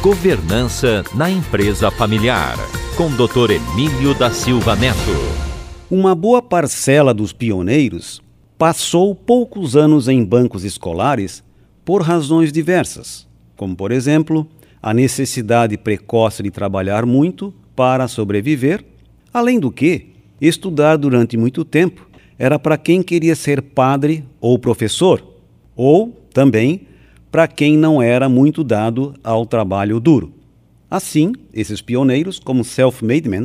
[0.00, 2.54] Governança na empresa familiar,
[2.96, 3.50] com Dr.
[3.50, 4.96] Emílio da Silva Neto.
[5.90, 8.22] Uma boa parcela dos pioneiros
[8.56, 11.42] passou poucos anos em bancos escolares
[11.84, 13.26] por razões diversas,
[13.56, 14.46] como, por exemplo,
[14.80, 18.84] a necessidade precoce de trabalhar muito para sobreviver,
[19.34, 22.08] além do que, estudar durante muito tempo
[22.38, 25.20] era para quem queria ser padre ou professor,
[25.74, 26.86] ou também
[27.30, 30.32] para quem não era muito dado ao trabalho duro.
[30.90, 33.44] Assim, esses pioneiros, como self-made men,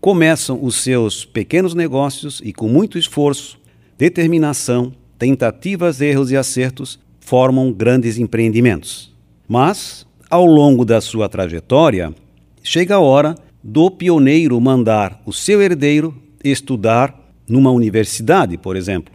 [0.00, 3.58] começam os seus pequenos negócios e, com muito esforço,
[3.98, 9.14] determinação, tentativas, erros e acertos, formam grandes empreendimentos.
[9.46, 12.14] Mas, ao longo da sua trajetória,
[12.62, 17.14] chega a hora do pioneiro mandar o seu herdeiro estudar
[17.46, 19.12] numa universidade, por exemplo,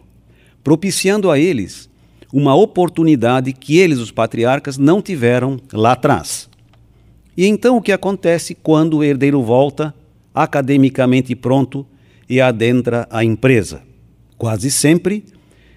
[0.62, 1.88] propiciando a eles
[2.36, 6.50] uma oportunidade que eles, os patriarcas, não tiveram lá atrás.
[7.36, 9.94] E então o que acontece quando o herdeiro volta
[10.34, 11.86] academicamente pronto
[12.28, 13.82] e adentra a empresa?
[14.36, 15.22] Quase sempre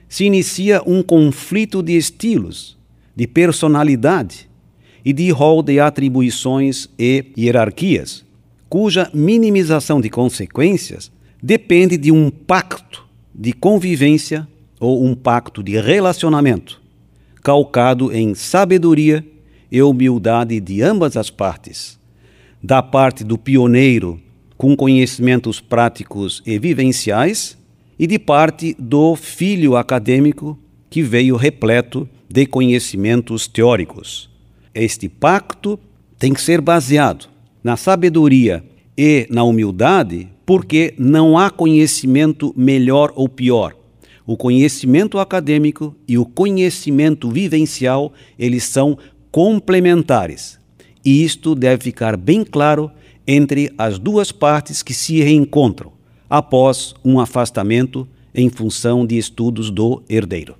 [0.09, 2.75] se inicia um conflito de estilos,
[3.15, 4.49] de personalidade
[5.05, 8.25] e de rol de atribuições e hierarquias,
[8.67, 14.47] cuja minimização de consequências depende de um pacto de convivência
[14.79, 16.81] ou um pacto de relacionamento,
[17.41, 19.25] calcado em sabedoria
[19.71, 21.97] e humildade de ambas as partes.
[22.61, 24.19] Da parte do pioneiro,
[24.57, 27.57] com conhecimentos práticos e vivenciais,
[27.99, 30.57] e de parte do filho acadêmico,
[30.89, 34.29] que veio repleto de conhecimentos teóricos.
[34.73, 35.79] Este pacto
[36.19, 37.27] tem que ser baseado
[37.63, 38.63] na sabedoria
[38.95, 43.75] e na humildade, porque não há conhecimento melhor ou pior
[44.27, 48.97] o conhecimento acadêmico e o conhecimento vivencial, eles são
[49.31, 50.59] complementares.
[51.03, 52.91] E isto deve ficar bem claro
[53.25, 55.93] entre as duas partes que se reencontram
[56.29, 60.55] após um afastamento em função de estudos do herdeiro.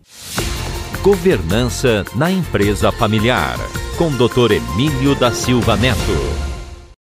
[1.03, 3.58] Governança na empresa familiar,
[3.97, 4.53] com Dr.
[4.53, 6.47] Emílio da Silva Neto.